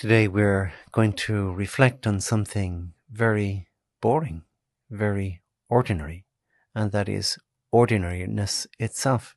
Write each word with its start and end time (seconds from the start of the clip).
Today 0.00 0.28
we're 0.28 0.72
going 0.92 1.12
to 1.28 1.52
reflect 1.52 2.06
on 2.06 2.20
something 2.20 2.94
very 3.12 3.68
boring, 4.00 4.44
very 4.88 5.42
ordinary, 5.68 6.24
and 6.74 6.90
that 6.92 7.06
is 7.06 7.38
ordinariness 7.70 8.66
itself. 8.78 9.36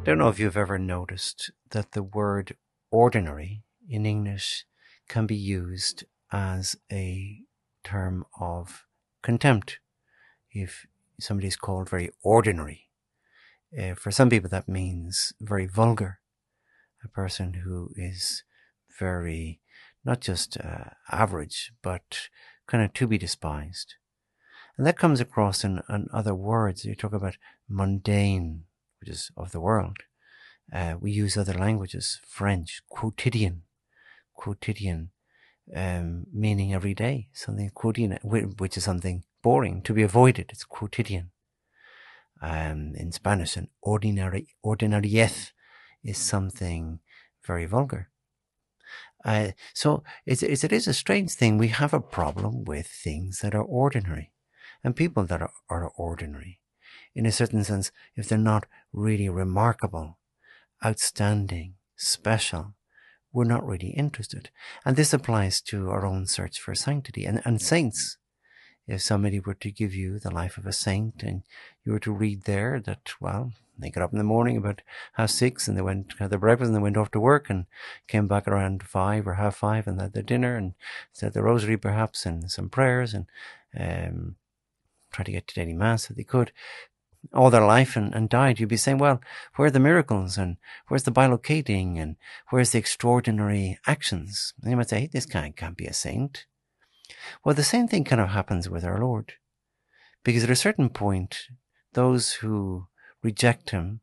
I 0.00 0.04
don't 0.04 0.18
know 0.18 0.28
if 0.28 0.40
you've 0.40 0.56
ever 0.56 0.76
noticed 0.76 1.52
that 1.70 1.92
the 1.92 2.02
word 2.02 2.56
ordinary 2.90 3.62
in 3.88 4.04
English 4.04 4.64
can 5.12 5.26
be 5.26 5.36
used 5.36 6.04
as 6.32 6.74
a 6.90 7.36
term 7.84 8.24
of 8.40 8.86
contempt. 9.20 9.78
If 10.50 10.86
somebody 11.20 11.48
is 11.48 11.56
called 11.56 11.90
very 11.90 12.10
ordinary, 12.22 12.88
uh, 13.78 13.94
for 13.94 14.10
some 14.10 14.30
people 14.30 14.48
that 14.48 14.68
means 14.68 15.34
very 15.38 15.66
vulgar. 15.66 16.20
A 17.04 17.08
person 17.08 17.52
who 17.64 17.90
is 17.94 18.42
very, 18.98 19.60
not 20.02 20.22
just 20.22 20.56
uh, 20.56 20.90
average, 21.10 21.72
but 21.82 22.28
kind 22.66 22.82
of 22.82 22.94
to 22.94 23.06
be 23.06 23.18
despised. 23.18 23.96
And 24.78 24.86
that 24.86 24.98
comes 24.98 25.20
across 25.20 25.62
in, 25.62 25.82
in 25.90 26.08
other 26.10 26.34
words. 26.34 26.86
You 26.86 26.94
talk 26.94 27.12
about 27.12 27.36
mundane, 27.68 28.64
which 28.98 29.10
is 29.10 29.30
of 29.36 29.52
the 29.52 29.60
world. 29.60 29.98
Uh, 30.72 30.94
we 30.98 31.10
use 31.10 31.36
other 31.36 31.52
languages, 31.52 32.20
French, 32.26 32.80
quotidian, 32.88 33.64
quotidian, 34.34 35.10
um, 35.74 36.26
meaning 36.32 36.72
every 36.74 36.94
day, 36.94 37.28
something 37.32 37.70
quotidian, 37.70 38.18
which 38.22 38.76
is 38.76 38.84
something 38.84 39.24
boring 39.42 39.82
to 39.82 39.94
be 39.94 40.02
avoided. 40.02 40.50
It's 40.50 40.64
quotidian. 40.64 41.30
Um, 42.40 42.94
in 42.96 43.12
Spanish, 43.12 43.56
an 43.56 43.68
ordinary, 43.82 44.48
ordinariez 44.64 45.52
is 46.02 46.18
something 46.18 46.98
very 47.46 47.66
vulgar. 47.66 48.10
Uh, 49.24 49.52
so 49.72 50.02
it's, 50.26 50.42
it's, 50.42 50.64
it 50.64 50.72
is 50.72 50.88
a 50.88 50.94
strange 50.94 51.32
thing. 51.32 51.56
We 51.56 51.68
have 51.68 51.94
a 51.94 52.00
problem 52.00 52.64
with 52.64 52.86
things 52.86 53.38
that 53.40 53.54
are 53.54 53.62
ordinary 53.62 54.32
and 54.82 54.96
people 54.96 55.24
that 55.26 55.40
are, 55.40 55.52
are 55.70 55.88
ordinary. 55.96 56.58
In 57.14 57.26
a 57.26 57.32
certain 57.32 57.62
sense, 57.62 57.92
if 58.16 58.28
they're 58.28 58.38
not 58.38 58.66
really 58.92 59.28
remarkable, 59.28 60.18
outstanding, 60.84 61.74
special, 61.96 62.74
we're 63.32 63.44
not 63.44 63.66
really 63.66 63.88
interested. 63.88 64.50
And 64.84 64.96
this 64.96 65.12
applies 65.12 65.60
to 65.62 65.90
our 65.90 66.04
own 66.04 66.26
search 66.26 66.60
for 66.60 66.74
sanctity 66.74 67.24
and, 67.24 67.40
and 67.44 67.60
saints. 67.60 68.18
If 68.86 69.00
somebody 69.00 69.38
were 69.40 69.54
to 69.54 69.70
give 69.70 69.94
you 69.94 70.18
the 70.18 70.30
life 70.30 70.58
of 70.58 70.66
a 70.66 70.72
saint 70.72 71.22
and 71.22 71.42
you 71.84 71.92
were 71.92 72.00
to 72.00 72.12
read 72.12 72.44
there 72.44 72.80
that, 72.80 73.12
well, 73.20 73.52
they 73.78 73.90
got 73.90 74.02
up 74.02 74.12
in 74.12 74.18
the 74.18 74.24
morning 74.24 74.56
about 74.56 74.82
half 75.14 75.30
six 75.30 75.66
and 75.66 75.76
they 75.76 75.82
went, 75.82 76.14
had 76.18 76.30
their 76.30 76.38
breakfast 76.38 76.68
and 76.68 76.76
they 76.76 76.82
went 76.82 76.96
off 76.96 77.10
to 77.12 77.20
work 77.20 77.48
and 77.48 77.66
came 78.06 78.28
back 78.28 78.46
around 78.46 78.82
five 78.82 79.26
or 79.26 79.34
half 79.34 79.56
five 79.56 79.86
and 79.86 80.00
had 80.00 80.12
their 80.12 80.22
dinner 80.22 80.56
and 80.56 80.74
said 81.12 81.32
the 81.32 81.42
rosary 81.42 81.76
perhaps 81.76 82.26
and 82.26 82.50
some 82.50 82.68
prayers 82.68 83.14
and, 83.14 83.26
um, 83.78 84.36
tried 85.12 85.26
to 85.26 85.32
get 85.32 85.46
to 85.46 85.54
daily 85.54 85.74
mass 85.74 86.10
if 86.10 86.16
they 86.16 86.24
could 86.24 86.52
all 87.32 87.50
their 87.50 87.64
life 87.64 87.96
and, 87.96 88.14
and 88.14 88.28
died, 88.28 88.58
you'd 88.58 88.68
be 88.68 88.76
saying, 88.76 88.98
well, 88.98 89.20
where 89.56 89.66
are 89.66 89.70
the 89.70 89.80
miracles 89.80 90.36
and 90.36 90.56
where's 90.88 91.04
the 91.04 91.12
bilocating 91.12 91.98
and 91.98 92.16
where's 92.50 92.70
the 92.70 92.78
extraordinary 92.78 93.78
actions? 93.86 94.54
And 94.62 94.70
you 94.70 94.76
might 94.76 94.88
say, 94.88 95.00
hey, 95.00 95.10
this 95.12 95.26
guy 95.26 95.52
can't 95.56 95.76
be 95.76 95.86
a 95.86 95.92
saint. 95.92 96.46
Well, 97.44 97.54
the 97.54 97.64
same 97.64 97.88
thing 97.88 98.04
kind 98.04 98.20
of 98.20 98.30
happens 98.30 98.68
with 98.68 98.84
our 98.84 98.98
Lord. 98.98 99.34
Because 100.24 100.44
at 100.44 100.50
a 100.50 100.56
certain 100.56 100.88
point, 100.88 101.48
those 101.92 102.34
who 102.34 102.86
reject 103.22 103.70
him 103.70 104.00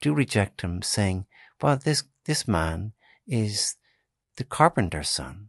do 0.00 0.12
reject 0.12 0.62
him, 0.62 0.82
saying, 0.82 1.26
well, 1.60 1.76
this, 1.76 2.04
this 2.24 2.48
man 2.48 2.92
is 3.26 3.76
the 4.36 4.44
carpenter's 4.44 5.08
son. 5.08 5.48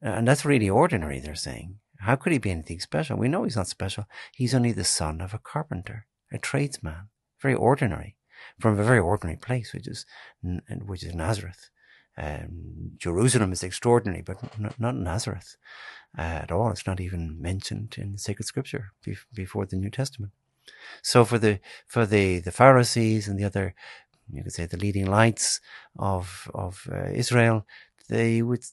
And 0.00 0.26
that's 0.26 0.44
really 0.44 0.68
ordinary, 0.68 1.20
they're 1.20 1.34
saying. 1.34 1.76
How 2.00 2.16
could 2.16 2.32
he 2.32 2.38
be 2.38 2.50
anything 2.50 2.80
special? 2.80 3.16
We 3.16 3.28
know 3.28 3.44
he's 3.44 3.56
not 3.56 3.68
special. 3.68 4.06
He's 4.34 4.54
only 4.54 4.72
the 4.72 4.84
son 4.84 5.20
of 5.20 5.32
a 5.32 5.38
carpenter 5.38 6.06
a 6.32 6.38
tradesman, 6.38 7.08
very 7.40 7.54
ordinary, 7.54 8.16
from 8.60 8.78
a 8.78 8.84
very 8.84 8.98
ordinary 8.98 9.36
place, 9.36 9.72
which 9.72 9.86
is 9.86 10.06
which 10.86 11.04
is 11.04 11.14
Nazareth. 11.14 11.70
Um, 12.16 12.92
Jerusalem 12.98 13.52
is 13.52 13.62
extraordinary, 13.62 14.22
but 14.22 14.36
not, 14.78 14.96
Nazareth 14.96 15.56
uh, 16.18 16.40
at 16.44 16.52
all. 16.52 16.70
It's 16.70 16.86
not 16.86 17.00
even 17.00 17.40
mentioned 17.40 17.94
in 17.96 18.18
sacred 18.18 18.44
scripture 18.44 18.92
be- 19.02 19.16
before 19.32 19.64
the 19.64 19.76
New 19.76 19.90
Testament. 19.90 20.32
So 21.02 21.24
for 21.24 21.38
the 21.38 21.60
for 21.86 22.06
the 22.06 22.40
the 22.40 22.52
Pharisees 22.52 23.28
and 23.28 23.38
the 23.38 23.44
other, 23.44 23.74
you 24.30 24.42
could 24.42 24.52
say 24.52 24.66
the 24.66 24.76
leading 24.76 25.06
lights 25.06 25.60
of 25.98 26.50
of 26.54 26.86
uh, 26.92 27.08
Israel, 27.12 27.66
they 28.08 28.42
would 28.42 28.64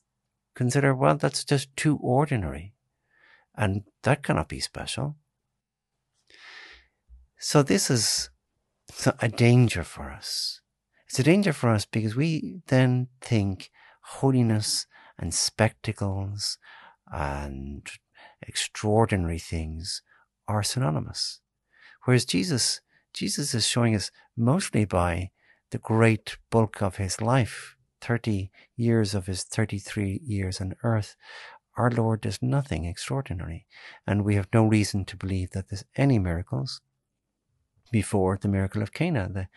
consider 0.54 0.94
well 0.94 1.16
that's 1.16 1.44
just 1.44 1.76
too 1.76 1.98
ordinary, 2.02 2.74
and 3.56 3.84
that 4.04 4.24
cannot 4.24 4.50
be 4.50 4.60
special. 4.60 5.16
So 7.42 7.64
this 7.64 7.90
is 7.90 8.30
a 9.22 9.30
danger 9.30 9.86
for 9.86 10.12
us. 10.12 10.60
It's 11.08 11.20
a 11.20 11.24
danger 11.24 11.54
for 11.54 11.70
us 11.70 11.86
because 11.86 12.14
we 12.14 12.60
then 12.68 13.08
think 13.22 13.72
holiness 14.02 14.86
and 15.18 15.34
spectacles 15.34 16.58
and 17.10 17.88
extraordinary 18.42 19.40
things 19.40 20.02
are 20.50 20.64
synonymous. 20.64 21.40
Whereas 22.04 22.26
Jesus, 22.26 22.82
Jesus 23.14 23.56
is 23.56 23.66
showing 23.66 23.96
us 23.96 24.12
mostly 24.36 24.84
by 24.84 25.32
the 25.72 25.78
great 25.78 26.38
bulk 26.52 26.82
of 26.82 26.98
his 26.98 27.22
life, 27.22 27.78
30 28.02 28.52
years 28.76 29.16
of 29.16 29.28
his 29.28 29.44
33 29.44 30.20
years 30.26 30.60
on 30.60 30.76
earth, 30.84 31.16
our 31.78 31.90
Lord 31.90 32.20
does 32.20 32.42
nothing 32.42 32.84
extraordinary. 32.84 33.66
And 34.06 34.26
we 34.26 34.36
have 34.36 34.50
no 34.54 34.68
reason 34.68 35.06
to 35.06 35.16
believe 35.16 35.52
that 35.52 35.70
there's 35.70 35.86
any 35.96 36.20
miracles 36.20 36.82
before 37.92 38.38
the 38.38 38.48
miracle 38.48 38.82
of 38.82 38.94
Cana, 38.94 39.30
the, 39.32 39.48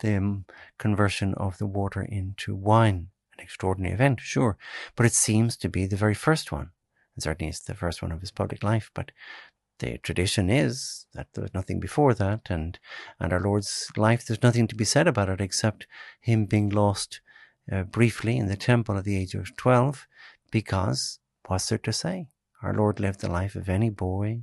the 0.00 0.16
um, 0.16 0.44
conversion 0.78 1.34
of 1.34 1.58
the 1.58 1.66
water 1.66 2.02
into 2.02 2.54
wine. 2.54 3.08
An 3.36 3.44
extraordinary 3.44 3.94
event, 3.94 4.20
sure, 4.20 4.58
but 4.94 5.06
it 5.06 5.14
seems 5.14 5.56
to 5.58 5.68
be 5.68 5.86
the 5.86 5.96
very 5.96 6.14
first 6.14 6.52
one. 6.52 6.70
And 7.14 7.22
certainly 7.22 7.48
it's 7.48 7.60
the 7.60 7.74
first 7.74 8.02
one 8.02 8.12
of 8.12 8.20
his 8.20 8.30
public 8.30 8.62
life, 8.62 8.90
but 8.94 9.10
the 9.78 9.98
tradition 9.98 10.48
is 10.48 11.06
that 11.14 11.28
there 11.34 11.42
was 11.42 11.54
nothing 11.54 11.80
before 11.80 12.14
that, 12.14 12.48
and, 12.50 12.78
and 13.18 13.32
our 13.32 13.40
Lord's 13.40 13.90
life, 13.96 14.24
there's 14.24 14.42
nothing 14.42 14.68
to 14.68 14.76
be 14.76 14.84
said 14.84 15.08
about 15.08 15.28
it 15.28 15.40
except 15.40 15.86
him 16.20 16.44
being 16.44 16.68
lost 16.68 17.20
uh, 17.70 17.82
briefly 17.82 18.36
in 18.36 18.46
the 18.46 18.56
temple 18.56 18.96
at 18.96 19.04
the 19.04 19.16
age 19.16 19.34
of 19.34 19.56
12, 19.56 20.06
because 20.50 21.18
what's 21.46 21.68
there 21.68 21.78
to 21.78 21.92
say? 21.92 22.28
Our 22.62 22.74
Lord 22.74 23.00
lived 23.00 23.20
the 23.20 23.30
life 23.30 23.56
of 23.56 23.68
any 23.68 23.90
boy, 23.90 24.42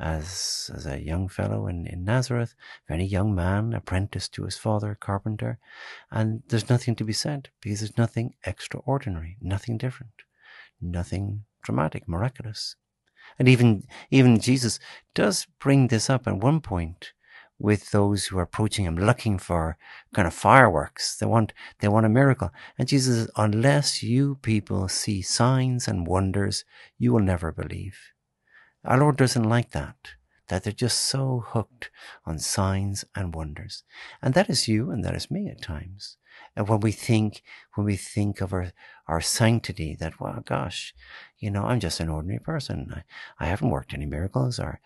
as, 0.00 0.70
as 0.74 0.86
a 0.86 1.02
young 1.02 1.28
fellow 1.28 1.66
in, 1.66 1.86
in 1.86 2.04
Nazareth, 2.04 2.54
very 2.88 3.04
young 3.04 3.34
man, 3.34 3.74
apprenticed 3.74 4.32
to 4.34 4.44
his 4.44 4.56
father, 4.56 4.96
carpenter. 4.98 5.58
And 6.10 6.42
there's 6.48 6.70
nothing 6.70 6.96
to 6.96 7.04
be 7.04 7.12
said 7.12 7.50
because 7.60 7.80
there's 7.80 7.98
nothing 7.98 8.34
extraordinary, 8.44 9.36
nothing 9.40 9.76
different, 9.76 10.12
nothing 10.80 11.44
dramatic, 11.62 12.08
miraculous. 12.08 12.76
And 13.38 13.48
even, 13.48 13.84
even 14.10 14.40
Jesus 14.40 14.80
does 15.14 15.46
bring 15.60 15.88
this 15.88 16.08
up 16.08 16.26
at 16.26 16.38
one 16.38 16.60
point 16.60 17.12
with 17.58 17.90
those 17.90 18.26
who 18.26 18.38
are 18.38 18.42
approaching 18.42 18.86
him 18.86 18.96
looking 18.96 19.38
for 19.38 19.76
kind 20.14 20.26
of 20.26 20.32
fireworks. 20.32 21.16
They 21.16 21.26
want, 21.26 21.52
they 21.80 21.88
want 21.88 22.06
a 22.06 22.08
miracle. 22.08 22.50
And 22.78 22.88
Jesus 22.88 23.18
says, 23.18 23.30
unless 23.36 24.02
you 24.02 24.36
people 24.36 24.88
see 24.88 25.20
signs 25.20 25.86
and 25.86 26.06
wonders, 26.06 26.64
you 26.98 27.12
will 27.12 27.20
never 27.20 27.52
believe. 27.52 27.98
Our 28.84 28.98
Lord 28.98 29.16
doesn't 29.16 29.48
like 29.48 29.72
that, 29.72 29.96
that 30.48 30.64
they're 30.64 30.72
just 30.72 31.00
so 31.00 31.44
hooked 31.46 31.90
on 32.24 32.38
signs 32.38 33.04
and 33.14 33.34
wonders. 33.34 33.84
And 34.22 34.34
that 34.34 34.48
is 34.48 34.68
you 34.68 34.90
and 34.90 35.04
that 35.04 35.14
is 35.14 35.30
me 35.30 35.48
at 35.48 35.60
times. 35.60 36.16
And 36.56 36.68
when 36.68 36.80
we 36.80 36.92
think, 36.92 37.42
when 37.74 37.84
we 37.84 37.96
think 37.96 38.40
of 38.40 38.52
our, 38.52 38.72
our 39.06 39.20
sanctity, 39.20 39.94
that, 40.00 40.18
well, 40.20 40.42
gosh, 40.44 40.94
you 41.38 41.50
know, 41.50 41.64
I'm 41.64 41.80
just 41.80 42.00
an 42.00 42.08
ordinary 42.08 42.40
person. 42.40 42.92
I, 42.94 43.44
I 43.44 43.46
haven't 43.48 43.70
worked 43.70 43.94
any 43.94 44.06
miracles 44.06 44.58
or, 44.58 44.80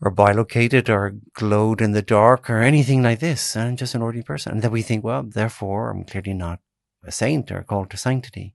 or 0.00 0.10
bilocated 0.10 0.88
or 0.88 1.14
glowed 1.34 1.80
in 1.80 1.92
the 1.92 2.02
dark 2.02 2.48
or 2.50 2.58
anything 2.58 3.02
like 3.02 3.20
this. 3.20 3.56
I'm 3.56 3.76
just 3.76 3.94
an 3.94 4.02
ordinary 4.02 4.24
person. 4.24 4.52
And 4.52 4.62
then 4.62 4.70
we 4.70 4.82
think, 4.82 5.04
well, 5.04 5.22
therefore, 5.22 5.90
I'm 5.90 6.04
clearly 6.04 6.34
not 6.34 6.60
a 7.04 7.12
saint 7.12 7.52
or 7.52 7.62
called 7.62 7.90
to 7.90 7.96
sanctity. 7.96 8.54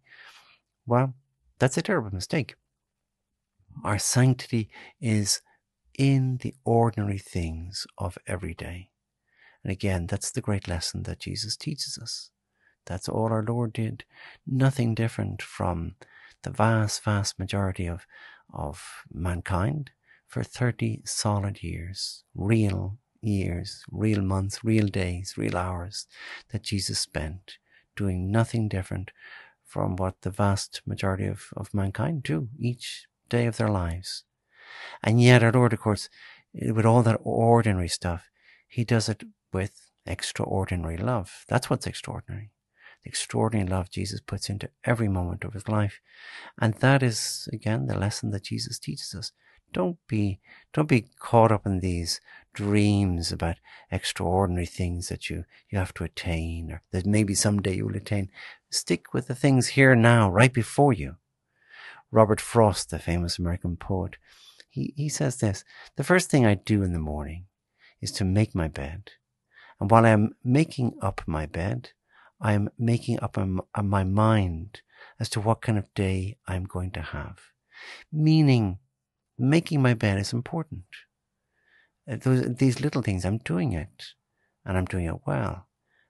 Well, 0.85 1.13
that's 1.59 1.77
a 1.77 1.81
terrible 1.81 2.13
mistake. 2.13 2.55
Our 3.83 3.99
sanctity 3.99 4.69
is 5.01 5.41
in 5.97 6.37
the 6.37 6.55
ordinary 6.65 7.17
things 7.19 7.87
of 7.97 8.17
every 8.27 8.53
day. 8.53 8.89
And 9.63 9.71
again, 9.71 10.07
that's 10.07 10.31
the 10.31 10.41
great 10.41 10.67
lesson 10.67 11.03
that 11.03 11.19
Jesus 11.19 11.57
teaches 11.57 11.99
us 12.01 12.29
That's 12.85 13.09
all 13.09 13.27
our 13.31 13.43
Lord 13.43 13.73
did. 13.73 14.05
Nothing 14.47 14.95
different 14.95 15.41
from 15.41 15.95
the 16.43 16.51
vast, 16.51 17.03
vast 17.03 17.39
majority 17.39 17.87
of, 17.87 18.07
of 18.53 18.83
mankind 19.13 19.91
for 20.27 20.43
30 20.43 21.03
solid 21.05 21.63
years, 21.63 22.23
real 22.35 22.97
years, 23.21 23.83
real 23.91 24.21
months, 24.21 24.63
real 24.63 24.87
days, 24.87 25.35
real 25.37 25.57
hours 25.57 26.07
that 26.51 26.63
Jesus 26.63 26.99
spent 26.99 27.59
doing 27.95 28.31
nothing 28.31 28.69
different 28.69 29.11
from 29.65 29.97
what 29.97 30.21
the 30.21 30.31
vast 30.31 30.81
majority 30.85 31.27
of, 31.27 31.49
of 31.57 31.73
mankind 31.73 32.23
do 32.23 32.49
each 32.59 33.07
day 33.29 33.45
of 33.45 33.57
their 33.57 33.69
lives. 33.69 34.23
And 35.03 35.21
yet, 35.21 35.43
our 35.43 35.51
Lord, 35.51 35.73
of 35.73 35.79
course, 35.79 36.09
with 36.53 36.85
all 36.85 37.03
that 37.03 37.19
ordinary 37.23 37.87
stuff, 37.87 38.29
He 38.67 38.83
does 38.83 39.09
it 39.09 39.23
with 39.53 39.89
extraordinary 40.05 40.97
love. 40.97 41.45
That's 41.47 41.69
what's 41.69 41.87
extraordinary. 41.87 42.51
The 43.03 43.09
extraordinary 43.09 43.69
love 43.69 43.89
Jesus 43.89 44.19
puts 44.19 44.49
into 44.49 44.69
every 44.83 45.07
moment 45.07 45.43
of 45.43 45.53
His 45.53 45.67
life. 45.67 46.01
And 46.59 46.73
that 46.75 47.01
is, 47.01 47.47
again, 47.53 47.85
the 47.85 47.97
lesson 47.97 48.31
that 48.31 48.43
Jesus 48.43 48.79
teaches 48.79 49.15
us. 49.15 49.31
Don't 49.71 49.97
be, 50.07 50.39
don't 50.73 50.89
be 50.89 51.05
caught 51.19 51.51
up 51.51 51.65
in 51.65 51.79
these 51.79 52.19
dreams 52.53 53.31
about 53.31 53.57
extraordinary 53.91 54.65
things 54.65 55.09
that 55.09 55.29
you, 55.29 55.45
you 55.69 55.77
have 55.77 55.93
to 55.93 56.03
attain 56.03 56.71
or 56.71 56.81
that 56.91 57.05
maybe 57.05 57.35
someday 57.35 57.75
you 57.75 57.85
will 57.85 57.95
attain. 57.95 58.29
Stick 58.71 59.13
with 59.13 59.27
the 59.27 59.35
things 59.35 59.67
here 59.67 59.95
now, 59.95 60.29
right 60.29 60.51
before 60.51 60.91
you. 60.91 61.17
Robert 62.11 62.41
Frost, 62.41 62.89
the 62.89 62.99
famous 62.99 63.37
American 63.37 63.77
poet, 63.77 64.17
he, 64.69 64.93
he 64.95 65.09
says 65.09 65.37
this 65.37 65.63
The 65.95 66.03
first 66.03 66.29
thing 66.29 66.45
I 66.45 66.55
do 66.55 66.83
in 66.83 66.93
the 66.93 66.99
morning 66.99 67.45
is 68.01 68.11
to 68.13 68.25
make 68.25 68.55
my 68.55 68.67
bed. 68.67 69.11
And 69.79 69.89
while 69.89 70.05
I 70.05 70.09
am 70.09 70.35
making 70.43 70.97
up 71.01 71.21
my 71.25 71.45
bed, 71.45 71.91
I 72.41 72.53
am 72.53 72.69
making 72.77 73.19
up 73.21 73.37
my 73.37 74.03
mind 74.03 74.81
as 75.19 75.29
to 75.29 75.41
what 75.41 75.61
kind 75.61 75.77
of 75.77 75.93
day 75.93 76.37
I'm 76.47 76.63
going 76.63 76.91
to 76.91 77.01
have. 77.01 77.39
Meaning, 78.11 78.79
making 79.37 79.81
my 79.81 79.93
bed 79.93 80.19
is 80.19 80.33
important. 80.33 80.83
Uh, 82.09 82.17
those, 82.17 82.55
these 82.55 82.81
little 82.81 83.01
things, 83.01 83.25
I'm 83.25 83.37
doing 83.39 83.73
it 83.73 84.13
and 84.65 84.77
I'm 84.77 84.85
doing 84.85 85.05
it 85.05 85.25
well. 85.25 85.67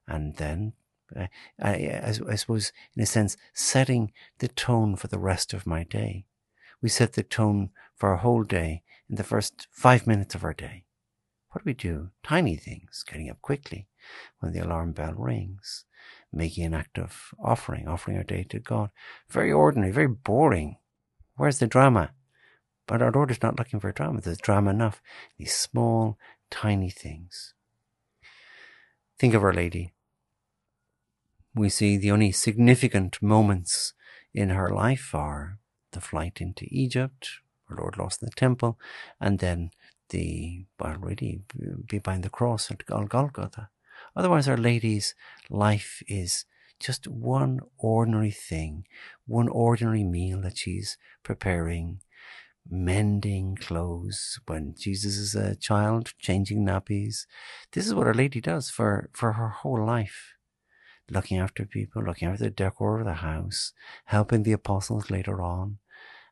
And 0.07 0.35
then 0.37 0.73
I, 1.15 1.29
I, 1.59 2.13
I, 2.29 2.35
suppose, 2.35 2.71
in 2.95 3.03
a 3.03 3.05
sense, 3.05 3.37
setting 3.53 4.11
the 4.39 4.47
tone 4.47 4.95
for 4.95 5.07
the 5.07 5.19
rest 5.19 5.53
of 5.53 5.67
my 5.67 5.83
day. 5.83 6.25
We 6.81 6.89
set 6.89 7.13
the 7.13 7.23
tone 7.23 7.71
for 7.95 8.09
our 8.09 8.17
whole 8.17 8.43
day 8.43 8.83
in 9.09 9.15
the 9.15 9.23
first 9.23 9.67
five 9.71 10.07
minutes 10.07 10.35
of 10.35 10.43
our 10.43 10.53
day. 10.53 10.85
What 11.51 11.63
do 11.63 11.69
we 11.69 11.73
do? 11.73 12.09
Tiny 12.23 12.55
things, 12.55 13.03
getting 13.07 13.29
up 13.29 13.41
quickly 13.41 13.87
when 14.39 14.53
the 14.53 14.63
alarm 14.63 14.91
bell 14.91 15.13
rings, 15.13 15.85
making 16.31 16.65
an 16.65 16.73
act 16.73 16.99
of 16.99 17.33
offering, 17.43 17.87
offering 17.87 18.17
our 18.17 18.23
day 18.23 18.45
to 18.49 18.59
God. 18.59 18.91
Very 19.29 19.51
ordinary, 19.51 19.91
very 19.91 20.07
boring. 20.07 20.77
Where's 21.35 21.59
the 21.59 21.67
drama? 21.67 22.11
But 22.85 23.01
our 23.01 23.11
Lord 23.11 23.31
is 23.31 23.41
not 23.41 23.57
looking 23.57 23.79
for 23.79 23.91
drama. 23.91 24.21
There's 24.21 24.37
drama 24.37 24.71
enough. 24.71 25.01
These 25.37 25.55
small, 25.55 26.17
tiny 26.49 26.89
things. 26.89 27.53
Think 29.17 29.33
of 29.33 29.43
Our 29.43 29.53
Lady. 29.53 29.91
We 31.59 31.67
see 31.67 31.97
the 31.97 32.11
only 32.11 32.31
significant 32.31 33.21
moments 33.21 33.91
in 34.33 34.47
her 34.47 34.69
life 34.69 35.13
are 35.13 35.59
the 35.91 35.99
flight 35.99 36.39
into 36.39 36.65
Egypt, 36.69 37.27
her 37.67 37.75
Lord 37.75 37.97
lost 37.97 38.21
in 38.21 38.27
the 38.27 38.31
temple, 38.31 38.79
and 39.19 39.39
then 39.39 39.71
the, 40.07 40.63
well, 40.79 40.95
really, 41.01 41.41
behind 41.85 42.23
the 42.23 42.29
cross 42.29 42.71
at 42.71 42.85
Golgotha. 42.85 43.71
Otherwise, 44.15 44.47
Our 44.47 44.55
Lady's 44.55 45.15
life 45.49 46.01
is 46.07 46.45
just 46.79 47.09
one 47.09 47.59
ordinary 47.77 48.31
thing, 48.31 48.85
one 49.27 49.49
ordinary 49.49 50.05
meal 50.05 50.39
that 50.39 50.57
she's 50.57 50.97
preparing, 51.23 51.99
mending 52.69 53.57
clothes 53.57 54.39
when 54.45 54.75
Jesus 54.77 55.17
is 55.17 55.35
a 55.35 55.57
child, 55.57 56.13
changing 56.19 56.65
nappies. 56.65 57.25
This 57.73 57.85
is 57.85 57.93
what 57.93 58.07
Our 58.07 58.13
Lady 58.13 58.39
does 58.39 58.69
for, 58.69 59.09
for 59.11 59.33
her 59.33 59.49
whole 59.49 59.85
life. 59.85 60.35
Looking 61.11 61.39
after 61.39 61.65
people, 61.65 62.03
looking 62.03 62.27
after 62.27 62.45
the 62.45 62.49
decor 62.51 62.99
of 62.99 63.05
the 63.05 63.15
house, 63.15 63.73
helping 64.05 64.43
the 64.43 64.51
apostles 64.51 65.09
later 65.09 65.41
on. 65.41 65.79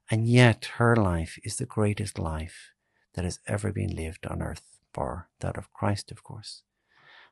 And 0.10 0.28
yet 0.28 0.66
her 0.78 0.96
life 0.96 1.40
is 1.44 1.58
the 1.58 1.66
greatest 1.66 2.20
life 2.20 2.72
that 3.14 3.26
has 3.26 3.40
ever 3.48 3.72
been 3.72 3.96
lived 3.96 4.26
on 4.28 4.42
earth, 4.42 4.62
bar 4.94 5.30
that 5.40 5.58
of 5.58 5.74
Christ, 5.74 6.12
of 6.12 6.24
course. 6.24 6.62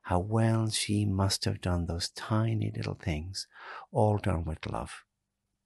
How 0.04 0.20
well 0.20 0.70
she 0.70 1.06
must 1.06 1.46
have 1.46 1.62
done 1.62 1.86
those 1.86 2.10
tiny 2.10 2.72
little 2.76 2.96
things, 2.96 3.48
all 3.92 4.18
done 4.18 4.44
with 4.44 4.66
love. 4.66 5.04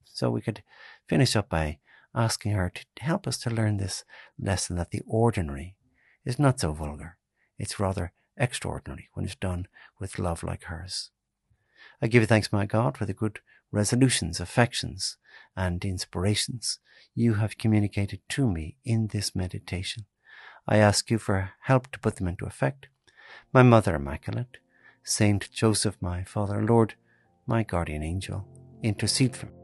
So 0.03 0.29
we 0.29 0.41
could 0.41 0.63
finish 1.07 1.35
up 1.35 1.49
by 1.49 1.79
asking 2.13 2.51
her 2.51 2.69
to 2.69 2.85
help 3.03 3.27
us 3.27 3.37
to 3.39 3.49
learn 3.49 3.77
this 3.77 4.03
lesson 4.37 4.75
that 4.75 4.91
the 4.91 5.01
ordinary 5.07 5.75
is 6.25 6.39
not 6.39 6.59
so 6.59 6.73
vulgar. 6.73 7.17
It's 7.57 7.79
rather 7.79 8.11
extraordinary 8.37 9.09
when 9.13 9.25
it's 9.25 9.35
done 9.35 9.67
with 9.99 10.19
love 10.19 10.43
like 10.43 10.63
hers. 10.63 11.11
I 12.01 12.07
give 12.07 12.21
you 12.23 12.27
thanks, 12.27 12.51
my 12.51 12.65
God, 12.65 12.97
for 12.97 13.05
the 13.05 13.13
good 13.13 13.39
resolutions, 13.71 14.39
affections, 14.39 15.17
and 15.55 15.83
inspirations 15.83 16.79
you 17.13 17.35
have 17.35 17.57
communicated 17.57 18.21
to 18.29 18.49
me 18.49 18.77
in 18.85 19.07
this 19.07 19.35
meditation. 19.35 20.05
I 20.67 20.77
ask 20.77 21.11
you 21.11 21.17
for 21.17 21.51
help 21.61 21.91
to 21.91 21.99
put 21.99 22.15
them 22.15 22.27
into 22.27 22.45
effect. 22.45 22.87
My 23.53 23.63
Mother 23.63 23.95
Immaculate, 23.95 24.57
Saint 25.03 25.51
Joseph, 25.51 25.97
my 25.99 26.23
Father, 26.23 26.63
Lord, 26.63 26.93
my 27.45 27.63
guardian 27.63 28.03
angel, 28.03 28.47
intercede 28.83 29.35
for 29.35 29.47
me. 29.47 29.58